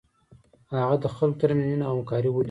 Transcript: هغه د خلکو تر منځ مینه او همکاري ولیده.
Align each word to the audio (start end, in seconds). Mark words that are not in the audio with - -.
هغه 0.81 0.95
د 1.03 1.05
خلکو 1.15 1.39
تر 1.41 1.49
منځ 1.57 1.65
مینه 1.69 1.85
او 1.87 1.93
همکاري 1.95 2.29
ولیده. 2.29 2.39